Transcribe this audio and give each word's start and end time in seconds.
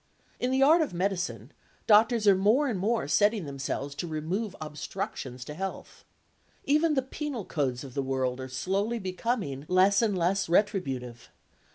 In 0.39 0.49
the 0.49 0.63
art 0.63 0.81
of 0.81 0.95
medicine, 0.95 1.51
doctors 1.85 2.27
are 2.27 2.33
more 2.33 2.67
and 2.67 2.79
more 2.79 3.07
setting 3.07 3.45
themselves 3.45 3.93
to 3.93 4.07
remove 4.07 4.55
obstructions 4.59 5.45
to 5.45 5.53
health. 5.53 6.05
Even 6.63 6.95
the 6.95 7.03
penal 7.03 7.45
codes 7.45 7.83
of 7.83 7.93
the 7.93 8.01
world 8.01 8.39
are 8.39 8.49
slowly 8.49 8.97
becoming 8.97 9.63
less 9.67 10.01
and 10.01 10.17
less 10.17 10.49
retributive. 10.49 11.29